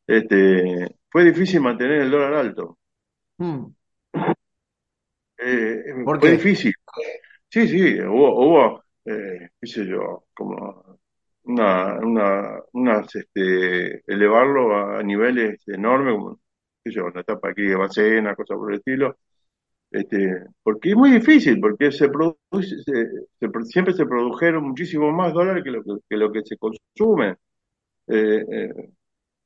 este, 0.08 0.98
fue 1.10 1.24
difícil 1.26 1.62
mantener 1.62 2.02
el 2.02 2.12
dólar 2.12 2.34
alto. 2.34 2.78
Hmm. 3.38 3.66
Eh, 5.38 5.84
fue 6.06 6.32
difícil. 6.32 6.74
Sí, 7.50 7.68
sí, 7.68 8.02
hubo, 8.02 8.46
hubo 8.46 8.84
eh, 9.06 9.50
qué 9.60 9.68
sé 9.68 9.86
yo, 9.86 10.26
como 10.34 11.00
una, 11.44 12.00
una, 12.00 12.62
unas, 12.74 13.16
este, 13.16 14.04
elevarlo 14.08 14.76
a, 14.76 15.04
niveles 15.04 15.62
enormes, 15.68 16.16
como, 16.16 16.36
qué 16.84 16.92
sé 16.92 16.98
yo, 16.98 17.06
una 17.06 17.22
etapa 17.22 17.50
aquí 17.50 17.64
de 17.64 17.76
Bacena, 17.76 18.36
cosas 18.36 18.58
por 18.58 18.72
el 18.72 18.80
estilo, 18.80 19.18
este, 19.92 20.46
porque 20.64 20.92
es 20.92 20.96
muy 20.96 21.12
difícil, 21.12 21.60
porque 21.60 21.92
se 21.92 22.10
produce, 22.10 22.78
siempre 23.66 23.94
se 23.94 24.06
produjeron 24.06 24.64
muchísimo 24.66 25.12
más 25.12 25.34
dólares 25.34 25.64
que 25.64 25.72
lo 25.72 25.84
que, 25.84 26.18
lo 26.18 26.32
que 26.32 26.42
se 26.44 26.58
consume. 26.58 27.38
Eh, 28.08 28.46
eh, 28.52 28.90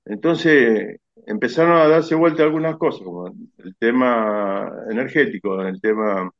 entonces 0.10 1.00
empezaron 1.26 1.78
a 1.78 1.88
darse 1.88 2.16
vuelta 2.16 2.44
algunas 2.44 2.78
cosas, 2.78 3.02
como 3.04 3.28
el 3.28 3.76
tema 3.78 4.72
energético, 4.90 5.62
el 5.62 5.82
tema, 5.82 6.32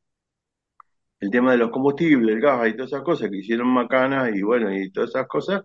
el 1.20 1.30
tema 1.30 1.52
de 1.52 1.58
los 1.58 1.72
combustibles, 1.72 2.36
el 2.36 2.42
gas 2.42 2.68
y 2.70 2.74
todas 2.74 2.92
esas 2.92 3.04
cosas 3.04 3.30
que 3.30 3.38
hicieron 3.38 3.68
macanas 3.68 4.36
y 4.36 4.42
bueno, 4.42 4.74
y 4.74 4.92
todas 4.92 5.10
esas 5.10 5.28
cosas 5.28 5.64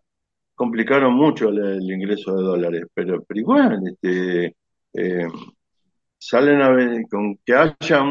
complicaron 0.54 1.14
mucho 1.14 1.49
el, 1.50 1.82
ingreso 1.90 2.37
de 2.37 2.42
dólares. 2.42 2.82
Pero, 2.94 3.23
pero 3.25 3.40
igual, 3.40 3.80
este, 3.87 4.56
eh, 4.94 5.28
salen 6.18 6.62
a 6.62 6.71
ver, 6.71 7.02
con 7.11 7.37
que 7.44 7.54
haya 7.54 8.02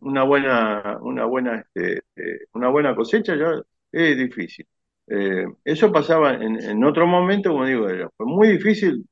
una 0.00 0.24
buena, 0.24 0.98
una 1.02 1.24
buena, 1.26 1.60
este, 1.60 2.02
eh, 2.16 2.46
una 2.54 2.68
buena 2.68 2.94
cosecha 2.94 3.36
ya 3.36 3.62
es 3.92 4.16
difícil. 4.16 4.66
Eh, 5.06 5.46
eso 5.64 5.92
pasaba 5.92 6.34
en, 6.34 6.60
en, 6.62 6.84
otro 6.84 7.06
momento, 7.06 7.50
como 7.50 7.66
digo, 7.66 7.88
era, 7.88 8.08
fue 8.16 8.26
muy 8.26 8.48
difícil, 8.48 9.04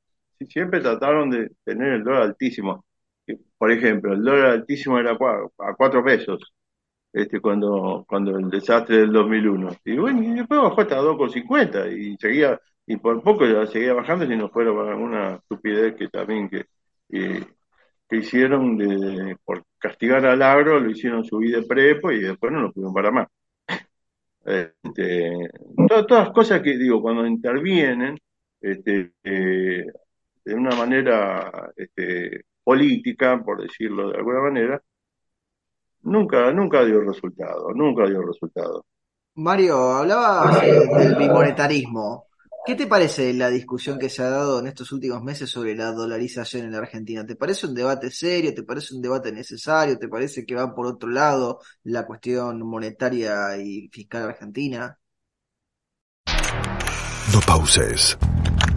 siempre 0.47 0.81
trataron 0.81 1.29
de 1.29 1.51
tener 1.63 1.93
el 1.93 2.03
dólar 2.03 2.23
altísimo. 2.23 2.85
Por 3.57 3.71
ejemplo, 3.71 4.13
el 4.13 4.23
dólar 4.23 4.51
altísimo 4.51 4.99
era 4.99 5.11
a 5.13 5.75
cuatro 5.75 6.03
pesos, 6.03 6.53
este, 7.13 7.39
cuando, 7.41 8.05
cuando 8.07 8.37
el 8.37 8.49
desastre 8.49 8.97
del 8.99 9.11
2001. 9.13 9.69
Y 9.85 9.97
bueno, 9.97 10.23
y 10.23 10.33
después 10.35 10.61
bajó 10.61 10.81
hasta 10.81 11.01
2,50 11.01 11.91
y 11.91 12.17
seguía, 12.17 12.59
y 12.85 12.97
por 12.97 13.21
poco 13.23 13.45
seguía 13.67 13.93
bajando 13.93 14.27
si 14.27 14.35
no 14.35 14.49
fuera 14.49 14.71
una 14.71 15.35
estupidez 15.35 15.95
que 15.95 16.07
también 16.09 16.49
que, 16.49 16.65
que 18.09 18.17
hicieron 18.17 18.77
de, 18.77 19.37
por 19.45 19.63
castigar 19.77 20.25
al 20.25 20.41
agro, 20.41 20.79
lo 20.79 20.89
hicieron 20.89 21.23
subir 21.23 21.55
de 21.55 21.63
prepo 21.67 22.11
y 22.11 22.21
después 22.21 22.51
no 22.51 22.61
lo 22.61 22.71
pudieron 22.71 22.93
para 22.93 23.11
más. 23.11 23.27
Este, 24.45 25.49
todas, 25.87 26.09
las 26.09 26.31
cosas 26.31 26.61
que 26.61 26.77
digo, 26.77 27.01
cuando 27.01 27.25
intervienen 27.27 28.17
este, 28.61 29.13
eh, 29.23 29.85
de 30.43 30.55
una 30.55 30.75
manera 30.75 31.71
este, 31.75 32.45
política, 32.63 33.41
por 33.43 33.61
decirlo 33.61 34.09
de 34.09 34.17
alguna 34.17 34.41
manera, 34.41 34.81
nunca, 36.01 36.51
nunca 36.51 36.83
dio 36.85 37.01
resultado, 37.01 37.73
nunca 37.73 38.05
dio 38.05 38.21
resultado. 38.21 38.85
Mario, 39.35 39.77
hablaba 39.77 40.59
del 40.61 41.15
bimonetarismo. 41.15 42.27
¿Qué 42.65 42.75
te 42.75 42.87
parece 42.87 43.33
la 43.33 43.49
discusión 43.49 43.97
que 43.97 44.09
se 44.09 44.21
ha 44.21 44.29
dado 44.29 44.59
en 44.59 44.67
estos 44.67 44.91
últimos 44.91 45.23
meses 45.23 45.49
sobre 45.49 45.75
la 45.75 45.91
dolarización 45.91 46.65
en 46.65 46.73
la 46.73 46.79
Argentina? 46.79 47.25
¿Te 47.25 47.35
parece 47.35 47.65
un 47.65 47.73
debate 47.73 48.11
serio? 48.11 48.53
¿Te 48.53 48.63
parece 48.63 48.93
un 48.93 49.01
debate 49.01 49.31
necesario? 49.31 49.97
¿Te 49.97 50.09
parece 50.09 50.45
que 50.45 50.55
va 50.55 50.75
por 50.75 50.85
otro 50.85 51.09
lado 51.09 51.61
la 51.83 52.05
cuestión 52.05 52.61
monetaria 52.67 53.57
y 53.57 53.89
fiscal 53.91 54.23
argentina? 54.29 54.99
No 57.33 57.39
pauses, 57.47 58.17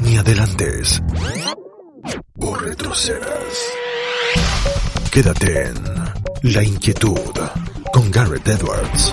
ni 0.04 0.16
adelantes, 0.16 1.00
o 2.40 2.54
retrocedas. 2.56 3.72
Quédate 5.12 5.68
en 5.68 6.54
La 6.54 6.62
Inquietud 6.64 7.34
con 7.92 8.10
Garrett 8.10 8.46
Edwards. 8.48 9.12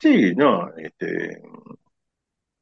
Sí, 0.00 0.34
no, 0.34 0.68
este, 0.76 1.40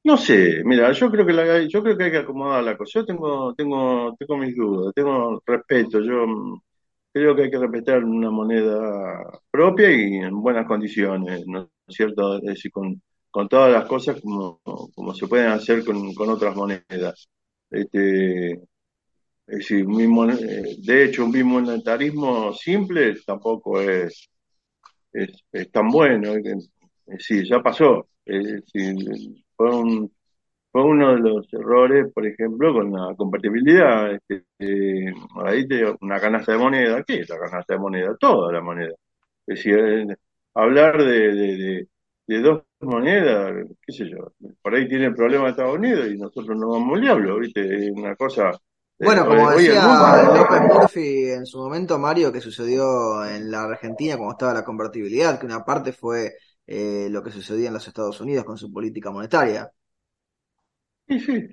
no 0.05 0.17
sé, 0.17 0.63
mira, 0.65 0.93
yo 0.93 1.11
creo 1.11 1.25
que 1.25 1.33
la, 1.33 1.63
yo 1.67 1.83
creo 1.83 1.97
que 1.97 2.05
hay 2.05 2.11
que 2.11 2.19
acomodar 2.19 2.63
la 2.63 2.77
cosa. 2.77 3.01
Yo 3.01 3.07
tengo, 3.07 3.55
tengo, 3.55 4.15
tengo 4.19 4.37
mis 4.37 4.55
dudas, 4.55 4.93
tengo 4.95 5.43
respeto. 5.47 6.01
Yo 6.01 6.61
creo 7.13 7.35
que 7.35 7.43
hay 7.45 7.51
que 7.51 7.59
respetar 7.59 8.05
una 8.05 8.31
moneda 8.31 9.41
propia 9.51 9.91
y 9.91 10.17
en 10.17 10.43
buenas 10.43 10.67
condiciones, 10.67 11.47
¿no 11.47 11.71
es 11.87 11.97
cierto? 11.97 12.37
Es 12.37 12.43
decir, 12.43 12.71
con, 12.71 13.01
con 13.31 13.49
todas 13.49 13.73
las 13.73 13.87
cosas 13.87 14.21
como, 14.21 14.61
como 14.95 15.15
se 15.15 15.27
pueden 15.29 15.49
hacer 15.49 15.85
con, 15.85 16.15
con 16.15 16.31
otras 16.31 16.55
monedas. 16.57 17.29
Este, 17.71 18.53
es 18.53 18.61
decir, 19.47 19.87
eh, 19.89 20.77
de 20.79 21.05
hecho, 21.05 21.25
un 21.25 21.33
bimonetarismo 21.33 22.53
simple 22.53 23.17
tampoco 23.27 23.81
es, 23.81 24.31
es, 25.13 25.45
es 25.53 25.71
tan 25.73 25.89
bueno. 25.89 26.35
Eh, 26.37 26.57
sí, 27.19 27.49
ya 27.49 27.61
pasó. 27.63 28.09
Eh, 28.27 28.63
fue, 29.57 29.69
fue 30.73 30.85
uno 30.85 31.15
de 31.15 31.21
los 31.21 31.53
errores, 31.53 32.13
por 32.13 32.27
ejemplo, 32.27 32.73
con 32.73 32.93
la 32.93 33.15
compatibilidad. 33.17 34.15
Este, 34.15 34.45
eh, 34.59 35.13
ahí 35.45 35.67
te, 35.67 35.85
una 36.01 36.21
canasta 36.21 36.53
de 36.53 36.59
moneda, 36.59 37.03
¿qué 37.05 37.21
es 37.21 37.29
la 37.29 37.39
canasta 37.39 37.75
de 37.75 37.81
moneda? 37.81 38.17
Toda 38.19 38.53
la 38.53 38.61
moneda. 38.63 38.95
Es 39.47 39.57
decir, 39.65 40.17
hablar 40.55 40.99
de, 41.03 41.35
de, 41.35 41.89
dos 42.39 42.63
monedas, 42.81 43.67
qué 43.83 43.93
sé 43.93 44.09
yo, 44.09 44.33
por 44.63 44.75
ahí 44.75 44.89
tiene 44.89 45.13
problemas 45.13 45.51
Estados 45.51 45.77
Unidos 45.77 46.09
y 46.11 46.19
nosotros 46.19 46.57
no 46.57 46.69
vamos 46.71 46.95
al 46.95 47.01
diablo, 47.03 47.39
¿viste? 47.39 47.91
Una 47.93 48.15
cosa... 48.17 48.53
Bueno, 48.99 49.27
como 49.27 49.51
decía 49.51 49.83
López 50.35 50.61
Murphy 50.61 51.31
en 51.31 51.47
su 51.47 51.59
momento, 51.59 51.99
Mario, 51.99 52.31
que 52.31 52.41
sucedió 52.43 53.25
en 53.25 53.51
la 53.51 53.63
Argentina 53.65 54.17
cuando 54.17 54.33
estaba 54.33 54.53
la 54.53 54.65
convertibilidad, 54.65 55.41
que 55.41 55.47
una 55.47 55.65
parte 55.65 55.93
fue 55.93 56.35
eh, 56.67 57.09
lo 57.11 57.23
que 57.23 57.31
sucedía 57.31 57.69
en 57.69 57.75
los 57.75 57.89
Estados 57.89 58.21
Unidos 58.21 58.45
con 58.45 58.59
su 58.59 58.71
política 58.73 59.11
monetaria. 59.11 59.71
Sí, 61.09 61.19
sí, 61.19 61.49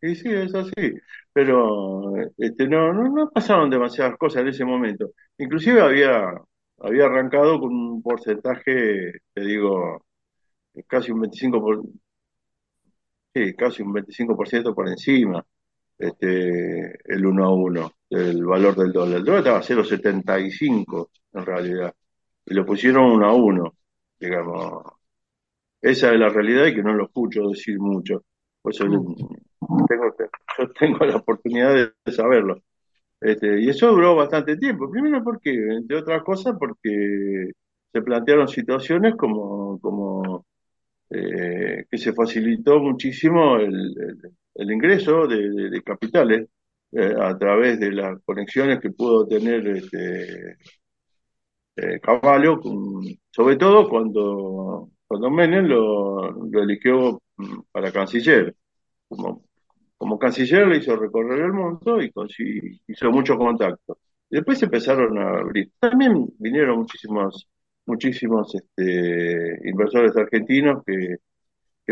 sí, 0.00 0.14
sí, 0.14 0.32
es 0.32 0.54
así. 0.54 0.94
Pero 1.32 2.14
este, 2.38 2.68
no, 2.68 2.92
no, 2.92 3.30
pasaron 3.30 3.70
demasiadas 3.70 4.16
cosas 4.16 4.42
en 4.42 4.48
ese 4.48 4.64
momento. 4.64 5.10
Inclusive 5.38 5.80
había, 5.82 6.32
había 6.78 7.06
arrancado 7.06 7.60
con 7.60 7.74
un 7.74 8.02
porcentaje, 8.02 9.12
te 9.32 9.40
digo, 9.40 10.04
casi 10.86 11.12
un 11.12 11.22
25%, 11.22 11.60
por, 11.60 11.82
sí, 13.34 13.54
casi 13.54 13.82
un 13.82 13.92
25% 13.94 14.74
por 14.74 14.88
encima, 14.88 15.44
este, 15.98 16.98
el 17.12 17.26
1 17.26 17.44
a 17.44 17.54
1, 17.54 17.92
el 18.10 18.44
valor 18.44 18.76
del 18.76 18.92
dólar. 18.92 19.18
El 19.18 19.24
dólar 19.24 19.40
estaba 19.40 19.58
a 19.58 19.62
0,75 19.62 21.10
en 21.32 21.46
realidad, 21.46 21.94
y 22.46 22.54
lo 22.54 22.66
pusieron 22.66 23.12
1 23.12 23.26
a 23.26 23.34
1 23.34 23.74
digamos. 24.18 24.84
Esa 25.80 26.12
es 26.12 26.18
la 26.18 26.28
realidad 26.30 26.66
y 26.66 26.74
que 26.74 26.82
no 26.82 26.94
lo 26.94 27.04
escucho 27.04 27.48
decir 27.48 27.78
mucho. 27.78 28.24
Por 28.62 28.72
eso 28.72 28.84
tengo, 28.84 29.14
yo 30.58 30.72
tengo 30.78 31.04
la 31.04 31.16
oportunidad 31.16 31.74
de 31.74 32.12
saberlo. 32.12 32.62
Este, 33.24 33.58
y 33.62 33.70
eso 33.70 33.88
duró 33.90 34.14
bastante 34.16 34.56
tiempo. 34.58 34.90
Primero 34.90 35.24
porque, 35.24 35.50
entre 35.50 35.96
otras 35.96 36.22
cosas, 36.22 36.56
porque 36.58 37.52
se 37.92 38.02
plantearon 38.02 38.48
situaciones 38.48 39.14
como, 39.16 40.46
eh, 41.10 41.86
que 41.90 41.98
se 41.98 42.12
facilitó 42.12 42.80
muchísimo 42.80 43.56
el, 43.56 43.94
el, 44.54 44.70
ingreso 44.72 45.26
de, 45.26 45.82
capitales 45.82 46.48
eh, 46.92 47.14
a 47.18 47.38
través 47.38 47.80
de 47.80 47.92
las 47.92 48.20
conexiones 48.24 48.80
que 48.80 48.90
pudo 48.90 49.26
tener 49.26 49.66
este, 49.68 50.58
eh, 51.76 52.00
Caballo, 52.00 52.60
sobre 53.30 53.56
todo 53.56 53.88
cuando, 53.88 54.90
cuando 55.06 55.30
Menem 55.30 55.66
lo, 55.66 56.30
lo 56.30 56.62
eligió 56.62 57.22
mm, 57.36 57.60
para 57.72 57.90
canciller. 57.92 58.54
Como, 59.08 59.44
como 60.04 60.18
canciller 60.18 60.66
le 60.68 60.76
hizo 60.76 60.94
recorrer 60.96 61.46
el 61.46 61.54
mundo 61.54 61.98
y 62.02 62.12
hizo 62.86 63.10
mucho 63.10 63.38
contacto. 63.38 63.96
Después 64.28 64.62
empezaron 64.62 65.16
a 65.16 65.38
abrir. 65.38 65.72
También 65.80 66.30
vinieron 66.38 66.80
muchísimos, 66.80 67.48
muchísimos 67.86 68.54
este, 68.54 69.66
inversores 69.66 70.14
argentinos 70.14 70.82
que, 70.84 71.16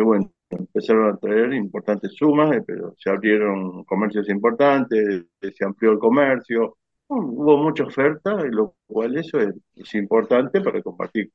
bueno, 0.02 0.30
empezaron 0.50 1.08
a 1.08 1.16
traer 1.16 1.54
importantes 1.54 2.12
sumas, 2.14 2.54
eh, 2.54 2.62
pero 2.66 2.94
se 2.98 3.08
abrieron 3.08 3.82
comercios 3.84 4.28
importantes, 4.28 5.24
se 5.40 5.64
amplió 5.64 5.92
el 5.92 5.98
comercio, 5.98 6.76
hubo 7.08 7.56
mucha 7.56 7.84
oferta, 7.84 8.34
lo 8.44 8.74
cual 8.86 9.16
eso 9.16 9.40
es, 9.40 9.94
importante 9.94 10.60
para 10.60 10.82
combatir 10.82 11.32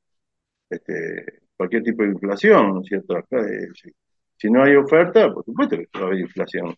este, 0.69 1.41
cualquier 1.55 1.81
tipo 1.81 2.03
de 2.03 2.09
inflación, 2.09 2.75
¿no 2.75 2.81
es 2.81 2.87
cierto? 2.87 3.17
Acá, 3.17 3.39
eh, 3.41 3.67
si, 4.37 4.49
no 4.49 4.63
hay 4.63 4.75
oferta, 4.75 5.33
por 5.33 5.43
supuesto 5.45 5.77
que 5.77 5.87
va 5.95 6.05
a 6.05 6.07
haber 6.07 6.19
inflación. 6.21 6.75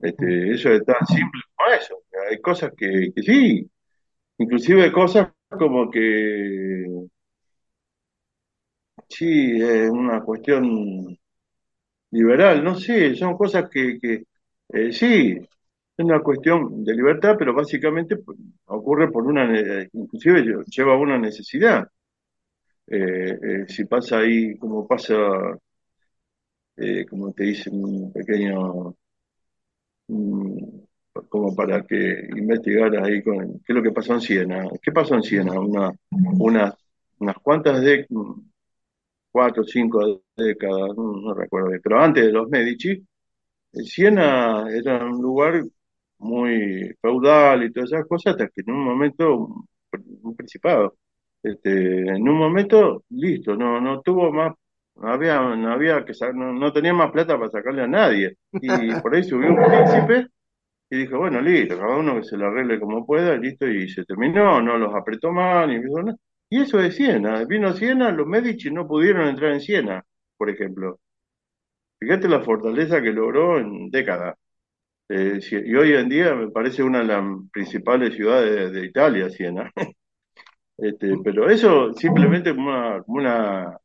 Este, 0.00 0.52
eso 0.52 0.70
es 0.70 0.84
tan 0.84 1.06
simple 1.06 1.40
como 1.56 1.70
eso. 1.74 2.02
Hay 2.30 2.40
cosas 2.40 2.72
que, 2.76 3.12
que 3.14 3.22
sí, 3.22 3.70
inclusive 4.38 4.92
cosas 4.92 5.28
como 5.50 5.90
que 5.90 6.86
sí, 9.08 9.60
es 9.60 9.90
una 9.90 10.22
cuestión 10.22 11.18
liberal, 12.10 12.64
no 12.64 12.74
sé, 12.76 13.14
son 13.14 13.36
cosas 13.36 13.68
que, 13.70 13.98
que 14.00 14.24
eh, 14.68 14.92
sí, 14.92 15.36
es 15.38 16.04
una 16.04 16.20
cuestión 16.22 16.84
de 16.84 16.94
libertad, 16.94 17.36
pero 17.38 17.54
básicamente 17.54 18.16
ocurre 18.66 19.10
por 19.10 19.26
una, 19.26 19.44
inclusive 19.92 20.64
lleva 20.66 20.94
a 20.94 20.98
una 20.98 21.18
necesidad. 21.18 21.88
Eh, 22.86 23.38
eh, 23.42 23.64
si 23.68 23.84
pasa 23.84 24.18
ahí, 24.18 24.56
como 24.58 24.86
pasa, 24.86 25.14
como 27.08 27.32
te 27.32 27.44
dice, 27.44 27.70
un 27.70 28.12
pequeño, 28.12 28.94
como 31.28 31.54
para 31.54 31.82
que 31.82 32.28
investigaras 32.36 33.06
ahí 33.06 33.22
con 33.22 33.60
qué 33.60 33.72
es 33.72 33.74
lo 33.74 33.82
que 33.82 33.92
pasó 33.92 34.14
en 34.14 34.20
Siena. 34.20 34.68
¿Qué 34.82 34.92
pasó 34.92 35.14
en 35.14 35.22
Siena? 35.22 35.58
Una, 35.60 35.92
unas, 36.10 36.74
unas 37.18 37.36
cuantas 37.38 37.80
de 37.82 38.06
cuatro 39.30 39.62
o 39.62 39.66
cinco 39.66 40.22
décadas, 40.36 40.96
no, 40.96 41.34
recuerdo 41.34 41.68
bien, 41.68 41.80
pero 41.82 42.00
antes 42.00 42.24
de 42.26 42.32
los 42.32 42.48
Medici, 42.48 43.04
Siena 43.72 44.66
era 44.70 45.04
un 45.04 45.22
lugar 45.22 45.62
muy 46.18 46.94
feudal 47.00 47.64
y 47.64 47.72
todas 47.72 47.92
esas 47.92 48.06
cosas, 48.06 48.32
hasta 48.32 48.48
que 48.48 48.62
en 48.62 48.72
un 48.72 48.84
momento, 48.84 49.66
un 50.22 50.36
principado, 50.36 50.96
este, 51.42 52.00
en 52.08 52.28
un 52.28 52.38
momento, 52.38 53.04
listo, 53.10 53.56
no, 53.56 53.80
no 53.80 54.00
tuvo 54.02 54.32
más, 54.32 54.54
no 54.96 55.08
había, 55.08 55.40
no 55.40 55.72
había 55.72 56.04
que 56.04 56.12
no, 56.34 56.52
no 56.52 56.72
tenía 56.72 56.92
más 56.92 57.10
plata 57.10 57.38
para 57.38 57.50
sacarle 57.50 57.82
a 57.82 57.86
nadie. 57.86 58.36
Y 58.52 59.00
por 59.00 59.14
ahí 59.14 59.24
subió 59.24 59.50
un 59.50 59.56
príncipe 59.56 60.28
y 60.90 60.96
dijo, 60.98 61.18
bueno, 61.18 61.40
listo, 61.40 61.78
cada 61.78 61.96
uno 61.96 62.16
que 62.16 62.24
se 62.24 62.36
lo 62.36 62.48
arregle 62.48 62.80
como 62.80 63.06
pueda, 63.06 63.36
listo, 63.36 63.66
y 63.68 63.88
se 63.88 64.04
terminó, 64.04 64.60
no 64.60 64.76
los 64.76 64.94
apretó 64.94 65.30
mal, 65.32 65.68
nada. 65.68 66.16
Y 66.50 66.62
eso 66.62 66.80
es 66.80 66.96
Siena. 66.96 67.44
Vino 67.44 67.72
Siena, 67.74 68.10
los 68.10 68.26
Medici 68.26 68.70
no 68.70 68.86
pudieron 68.88 69.28
entrar 69.28 69.52
en 69.52 69.60
Siena, 69.60 70.04
por 70.36 70.50
ejemplo. 70.50 70.98
Fíjate 72.00 72.28
la 72.28 72.40
fortaleza 72.40 73.00
que 73.00 73.12
logró 73.12 73.58
en 73.58 73.90
décadas. 73.90 74.36
Eh, 75.08 75.40
y 75.50 75.74
hoy 75.74 75.92
en 75.94 76.08
día 76.08 76.34
me 76.34 76.50
parece 76.50 76.82
una 76.82 77.00
de 77.00 77.04
las 77.06 77.24
principales 77.52 78.14
ciudades 78.14 78.72
de, 78.72 78.86
Italia, 78.86 79.30
Siena. 79.30 79.70
este, 80.78 81.16
pero 81.22 81.48
eso 81.50 81.92
simplemente 81.94 82.54
como 82.54 82.70
una, 82.70 83.02
una, 83.06 83.78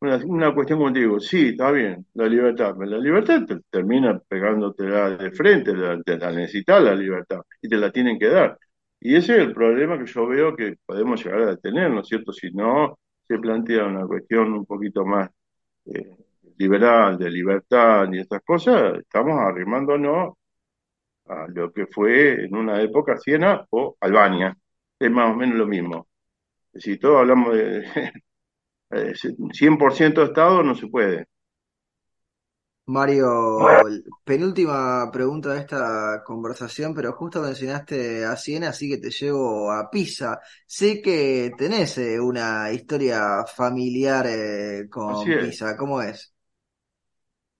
una, 0.00 0.54
cuestión 0.54 0.78
contigo. 0.80 1.20
Sí, 1.20 1.48
está 1.48 1.70
bien, 1.70 2.06
la 2.14 2.26
libertad. 2.26 2.74
la 2.78 2.98
libertad 2.98 3.44
te 3.46 3.60
termina 3.70 4.18
pegándote 4.18 4.84
de 4.84 5.30
frente, 5.32 5.72
te 6.04 6.18
la 6.18 6.32
necesitas 6.32 6.82
la 6.82 6.94
libertad 6.94 7.40
y 7.60 7.68
te 7.68 7.76
la 7.76 7.90
tienen 7.92 8.18
que 8.18 8.28
dar. 8.28 8.58
Y 9.00 9.16
ese 9.16 9.36
es 9.36 9.42
el 9.42 9.54
problema 9.54 9.98
que 9.98 10.06
yo 10.06 10.26
veo 10.26 10.56
que 10.56 10.76
podemos 10.84 11.24
llegar 11.24 11.42
a 11.42 11.56
tener, 11.56 11.90
¿no 11.90 12.00
es 12.00 12.08
cierto? 12.08 12.32
Si 12.32 12.50
no 12.52 12.98
se 13.26 13.38
plantea 13.38 13.86
una 13.86 14.06
cuestión 14.06 14.52
un 14.52 14.66
poquito 14.66 15.04
más 15.04 15.30
eh, 15.86 16.16
liberal, 16.58 17.18
de 17.18 17.30
libertad 17.30 18.08
y 18.12 18.20
estas 18.20 18.42
cosas, 18.42 18.98
estamos 18.98 19.38
arrimándonos 19.40 20.34
a 21.28 21.46
lo 21.48 21.72
que 21.72 21.86
fue 21.86 22.44
en 22.44 22.56
una 22.56 22.82
época 22.82 23.16
Siena 23.18 23.66
o 23.70 23.96
Albania. 24.00 24.56
Es 24.98 25.10
más 25.10 25.32
o 25.32 25.36
menos 25.36 25.56
lo 25.56 25.66
mismo. 25.66 26.08
Si 26.74 26.98
todos 26.98 27.20
hablamos 27.20 27.56
de 27.56 27.84
100% 28.90 30.22
Estado, 30.22 30.62
no 30.62 30.74
se 30.74 30.88
puede. 30.88 31.26
Mario, 32.90 33.60
penúltima 34.24 35.08
pregunta 35.12 35.54
de 35.54 35.60
esta 35.60 36.24
conversación, 36.24 36.92
pero 36.92 37.12
justo 37.12 37.40
mencionaste 37.40 38.24
a 38.24 38.34
Siena, 38.34 38.70
así 38.70 38.88
que 38.90 38.98
te 38.98 39.10
llevo 39.10 39.70
a 39.70 39.88
Pisa. 39.88 40.40
Sé 40.66 41.00
que 41.00 41.52
tenés 41.56 41.98
eh, 41.98 42.18
una 42.18 42.72
historia 42.72 43.44
familiar 43.46 44.26
eh, 44.26 44.88
con 44.90 45.24
Pisa, 45.24 45.76
¿cómo 45.76 46.02
es? 46.02 46.34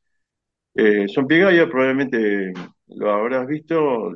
son 1.08 1.28
pigayas, 1.28 1.68
probablemente 1.70 2.54
lo 2.96 3.12
habrás 3.12 3.48
visto, 3.48 4.12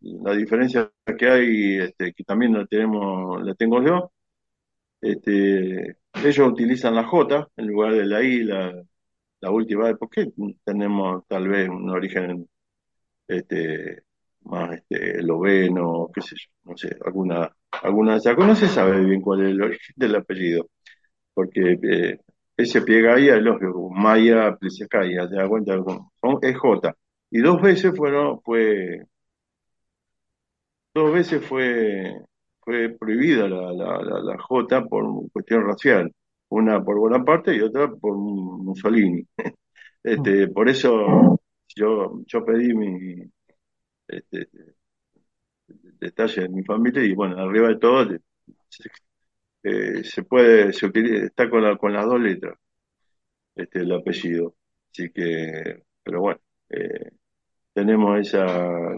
la 0.00 0.34
diferencia 0.34 0.90
que 1.18 1.28
hay, 1.28 1.78
este, 1.80 2.12
que 2.12 2.24
también 2.24 2.54
la 2.54 2.66
tenemos, 2.66 3.42
la 3.44 3.54
tengo 3.54 3.82
yo. 3.82 4.12
Este, 5.00 5.96
ellos 6.24 6.48
utilizan 6.48 6.94
la 6.94 7.04
J 7.04 7.48
en 7.56 7.66
lugar 7.66 7.94
de 7.94 8.06
la 8.06 8.22
I, 8.22 8.44
la, 8.44 9.50
última. 9.50 9.94
¿Por 9.96 10.10
qué 10.10 10.32
tenemos 10.64 11.26
tal 11.28 11.48
vez 11.48 11.68
un 11.68 11.90
origen 11.90 12.48
este, 13.28 14.02
más 14.44 14.72
este, 14.74 15.18
qué 16.14 16.22
sé 16.22 16.36
yo, 16.36 16.50
no 16.64 16.76
sé, 16.76 16.96
alguna, 17.04 17.50
alguna 17.82 18.18
de 18.18 18.36
No 18.36 18.56
se 18.56 18.68
sabe 18.68 19.04
bien 19.04 19.20
cuál 19.20 19.42
es 19.42 19.50
el 19.52 19.62
origen 19.62 19.94
del 19.96 20.16
apellido, 20.16 20.68
porque 21.34 21.78
eh, 21.82 22.20
ese 22.56 22.78
ahí 23.10 23.28
es 23.28 23.42
lógico, 23.42 23.90
Maya 23.90 24.56
Plesiskaya, 24.56 25.28
te 25.28 25.36
das 25.36 25.48
cuenta, 25.48 25.74
es 26.42 26.58
J 26.58 26.96
y 27.32 27.40
dos 27.40 27.60
veces 27.62 27.92
fueron, 27.96 28.40
fue, 28.42 29.06
dos 30.94 31.12
veces 31.12 31.44
fue, 31.46 32.14
fue 32.60 32.90
prohibida 32.90 33.48
la, 33.48 33.72
la, 33.72 34.02
la, 34.02 34.38
J 34.38 34.84
por 34.88 35.30
cuestión 35.32 35.64
racial, 35.66 36.12
una 36.50 36.82
por 36.84 36.98
Bonaparte 36.98 37.54
y 37.56 37.60
otra 37.60 37.88
por 37.90 38.16
Mussolini. 38.16 39.26
Este, 40.04 40.48
por 40.48 40.68
eso 40.68 41.38
yo, 41.76 42.22
yo 42.26 42.44
pedí 42.44 42.74
mi 42.74 43.22
este, 44.08 44.48
detalle 46.00 46.42
de 46.42 46.48
mi 46.48 46.62
familia 46.64 47.04
y 47.04 47.14
bueno, 47.14 47.38
arriba 47.38 47.68
de 47.68 47.78
todo 47.78 48.04
se, 48.68 48.90
eh, 49.64 50.04
se 50.04 50.22
puede, 50.24 50.72
se 50.72 50.86
utiliza, 50.86 51.26
está 51.26 51.50
con, 51.50 51.62
la, 51.62 51.76
con 51.76 51.92
las 51.92 52.06
dos 52.06 52.20
letras, 52.20 52.58
este, 53.54 53.80
el 53.80 53.92
apellido. 53.92 54.56
Así 54.92 55.10
que, 55.10 55.82
pero 56.02 56.20
bueno, 56.20 56.40
eh, 56.70 57.10
tenemos 57.74 58.18
esa, 58.20 58.96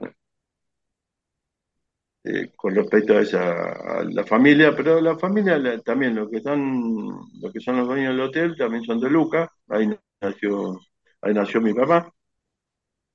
eh, 2.24 2.52
con 2.56 2.74
respecto 2.74 3.14
a 3.14 3.20
esa, 3.20 3.98
a 4.00 4.04
la 4.04 4.24
familia, 4.24 4.74
pero 4.74 5.00
la 5.00 5.18
familia 5.18 5.58
también, 5.82 6.14
lo 6.14 6.30
que 6.30 6.40
son, 6.40 7.28
lo 7.40 7.52
que 7.52 7.60
son 7.60 7.76
los 7.76 7.86
dueños 7.86 8.16
del 8.16 8.20
hotel, 8.20 8.56
también 8.56 8.82
son 8.84 8.98
de 9.00 9.10
Luca, 9.10 9.50
ahí 9.68 9.90
nació, 10.20 10.80
ahí 11.20 11.34
nació 11.34 11.60
mi 11.60 11.74
papá. 11.74 12.10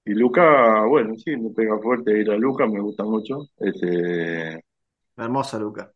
Y 0.05 0.13
Luca, 0.13 0.85
bueno, 0.85 1.15
sí, 1.17 1.35
me 1.37 1.49
pega 1.51 1.77
fuerte 1.79 2.19
ir 2.19 2.31
a 2.31 2.37
Luca, 2.37 2.65
me 2.67 2.79
gusta 2.79 3.03
mucho. 3.03 3.47
Este, 3.57 4.63
Hermosa 5.17 5.59
Luca. 5.59 5.91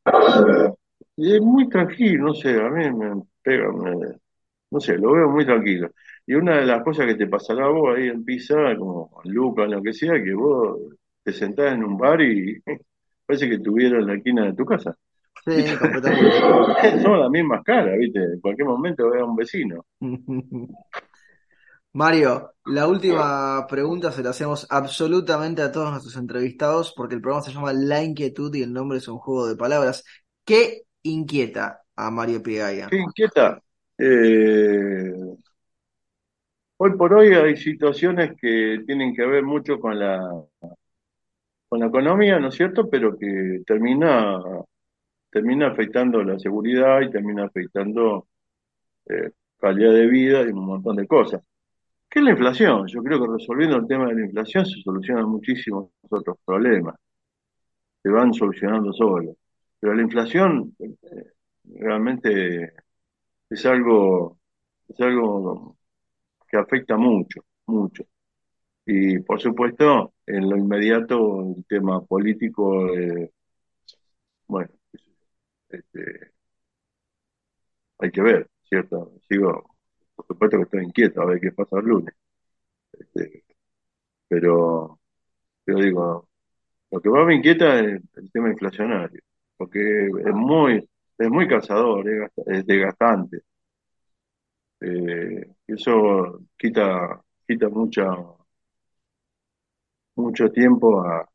Y 1.16 1.36
es 1.36 1.42
muy 1.42 1.70
tranquilo, 1.70 2.26
no 2.28 2.34
sé, 2.34 2.60
a 2.60 2.70
mí 2.70 2.92
me 2.92 3.22
pega, 3.44 3.68
no 4.74 4.80
sé, 4.80 4.98
lo 4.98 5.14
veo 5.14 5.30
muy 5.30 5.46
tranquilo. 5.46 5.92
Y 6.26 6.34
una 6.34 6.58
de 6.58 6.66
las 6.66 6.84
cosas 6.84 7.06
que 7.06 7.14
te 7.14 7.28
pasará 7.28 7.66
a 7.66 7.70
vos 7.70 7.96
ahí 7.96 8.08
en 8.08 8.26
Pisa, 8.26 8.56
como 8.76 9.22
en 9.24 9.32
Luca, 9.32 9.66
lo 9.66 9.84
que 9.84 9.94
sea, 9.94 10.14
que 10.24 10.34
vos 10.34 10.80
te 11.22 11.32
sentás 11.32 11.74
en 11.74 11.84
un 11.84 11.96
bar 11.96 12.20
y 12.22 12.60
parece 13.26 13.48
que 13.48 13.56
estuvieras 13.56 14.00
en 14.00 14.08
la 14.08 14.16
esquina 14.16 14.46
de 14.46 14.54
tu 14.54 14.66
casa. 14.66 14.98
Sí, 15.46 15.52
completamente. 15.80 17.02
Son 17.04 17.20
las 17.20 17.30
mismas 17.30 17.64
caras, 17.64 18.00
¿viste? 18.00 18.20
En 18.20 18.40
cualquier 18.40 18.68
momento 18.68 19.12
veo 19.12 19.26
a 19.26 19.30
un 19.30 19.36
vecino. 19.36 19.86
Mario, 21.96 22.54
la 22.66 22.88
última 22.88 23.68
pregunta 23.68 24.12
se 24.12 24.24
la 24.24 24.32
hacemos 24.32 24.66
absolutamente 24.72 25.62
a 25.62 25.72
todos 25.72 25.92
nuestros 25.92 26.16
entrevistados 26.16 26.92
porque 26.98 27.14
el 27.14 27.22
programa 27.22 27.46
se 27.46 27.52
llama 27.52 27.74
La 27.74 28.02
Inquietud 28.02 28.52
y 28.56 28.64
el 28.64 28.74
nombre 28.74 28.98
es 28.98 29.08
un 29.08 29.20
juego 29.20 29.48
de 29.48 29.56
palabras. 29.56 30.04
¿Qué 30.44 30.82
inquieta 31.04 31.84
a 31.96 32.10
Mario 32.10 32.42
Pigaya? 32.42 32.88
¿Qué 32.90 32.98
inquieta? 32.98 33.62
Eh, 34.06 35.14
hoy 36.78 36.92
por 36.98 37.14
hoy 37.14 37.34
hay 37.34 37.56
situaciones 37.56 38.34
que 38.40 38.84
tienen 38.86 39.16
que 39.16 39.26
ver 39.26 39.44
mucho 39.44 39.80
con 39.80 39.98
la, 39.98 40.20
con 41.70 41.80
la 41.80 41.88
economía, 41.88 42.38
¿no 42.40 42.50
es 42.50 42.56
cierto? 42.56 42.90
Pero 42.90 43.18
que 43.18 43.62
termina, 43.66 44.42
termina 45.30 45.68
afectando 45.70 46.22
la 46.24 46.38
seguridad 46.40 47.02
y 47.02 47.12
termina 47.12 47.46
afectando 47.46 48.28
eh, 49.10 49.32
calidad 49.58 49.94
de 49.94 50.08
vida 50.08 50.42
y 50.44 50.50
un 50.50 50.66
montón 50.66 50.98
de 50.98 51.08
cosas. 51.08 51.42
¿Qué 52.10 52.20
es 52.20 52.26
la 52.26 52.32
inflación? 52.32 52.88
Yo 52.88 53.04
creo 53.04 53.22
que 53.22 53.34
resolviendo 53.34 53.78
el 53.78 53.88
tema 53.88 54.08
de 54.08 54.16
la 54.16 54.26
inflación 54.26 54.66
se 54.66 54.82
solucionan 54.82 55.30
muchísimos 55.30 55.92
otros 56.10 56.38
problemas. 56.46 56.96
Se 58.04 58.10
van 58.10 58.34
solucionando 58.34 58.94
solos. 58.94 59.36
Pero 59.80 59.96
la 59.96 60.02
inflación 60.04 60.76
eh, 60.80 60.96
realmente 61.66 62.74
es 63.54 63.66
algo, 63.66 64.40
es 64.88 65.00
algo 65.02 65.78
que 66.50 66.58
afecta 66.58 66.98
mucho, 66.98 67.46
mucho. 67.68 68.06
Y 68.86 69.20
por 69.20 69.42
supuesto, 69.42 70.14
en 70.26 70.50
lo 70.50 70.58
inmediato, 70.58 71.42
el 71.42 71.66
tema 71.68 72.02
político, 72.06 72.94
eh, 72.96 73.32
bueno, 74.48 74.70
este, 75.70 76.32
hay 78.00 78.12
que 78.12 78.22
ver, 78.22 78.50
¿cierto? 78.64 79.14
Sigo 79.28 79.74
por 80.16 80.28
supuesto 80.28 80.58
que 80.58 80.64
estoy 80.64 80.84
inquieto 80.86 81.22
a 81.22 81.26
ver 81.26 81.40
qué 81.40 81.52
pasa 81.52 81.80
el 81.80 81.86
lunes. 81.86 82.14
Este, 82.94 83.44
pero, 84.28 85.00
yo 85.68 85.76
digo, 85.78 86.30
lo 86.92 87.02
que 87.02 87.10
más 87.10 87.28
me 87.28 87.36
inquieta 87.36 87.80
es 87.80 88.02
el 88.16 88.32
tema 88.32 88.50
inflacionario, 88.52 89.22
porque 89.58 90.08
es 90.08 90.34
muy, 90.36 90.88
es 91.18 91.30
muy 91.30 91.48
cansador, 91.48 92.06
es, 92.46 92.66
desgastante. 92.66 93.42
Eh, 94.82 95.48
eso 95.68 96.42
quita, 96.58 97.22
quita 97.48 97.70
mucho 100.16 100.50
tiempo 100.52 101.02
a, 101.06 101.28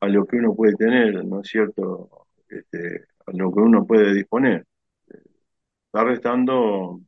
a 0.00 0.08
lo 0.08 0.26
que 0.26 0.36
uno 0.36 0.54
puede 0.54 0.74
tener, 0.74 1.24
¿no 1.24 1.40
es 1.40 1.48
cierto? 1.48 2.26
Este, 2.48 3.04
a 3.26 3.32
lo 3.32 3.52
que 3.52 3.60
uno 3.60 3.86
puede 3.86 4.14
disponer. 4.14 4.66
Está 5.86 6.04
restando 6.04 7.00